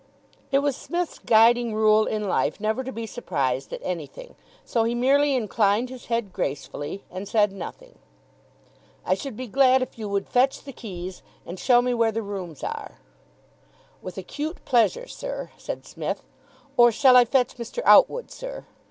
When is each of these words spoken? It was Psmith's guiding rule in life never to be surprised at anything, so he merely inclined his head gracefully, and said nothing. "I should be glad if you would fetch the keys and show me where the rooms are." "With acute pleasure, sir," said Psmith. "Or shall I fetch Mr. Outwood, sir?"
It 0.51 0.63
was 0.65 0.75
Psmith's 0.75 1.19
guiding 1.19 1.75
rule 1.75 2.07
in 2.07 2.27
life 2.27 2.59
never 2.59 2.83
to 2.83 2.91
be 2.91 3.05
surprised 3.05 3.71
at 3.71 3.81
anything, 3.83 4.33
so 4.65 4.83
he 4.83 4.95
merely 4.95 5.35
inclined 5.35 5.91
his 5.91 6.07
head 6.07 6.33
gracefully, 6.33 7.03
and 7.11 7.27
said 7.27 7.51
nothing. 7.51 7.99
"I 9.05 9.13
should 9.13 9.37
be 9.37 9.45
glad 9.45 9.83
if 9.83 9.99
you 9.99 10.09
would 10.09 10.27
fetch 10.27 10.63
the 10.63 10.73
keys 10.73 11.21
and 11.45 11.59
show 11.59 11.83
me 11.83 11.93
where 11.93 12.11
the 12.11 12.23
rooms 12.23 12.63
are." 12.63 12.97
"With 14.01 14.17
acute 14.17 14.65
pleasure, 14.65 15.07
sir," 15.07 15.51
said 15.59 15.85
Psmith. 15.85 16.23
"Or 16.77 16.91
shall 16.91 17.15
I 17.15 17.23
fetch 17.23 17.57
Mr. 17.57 17.83
Outwood, 17.85 18.31
sir?" 18.31 18.65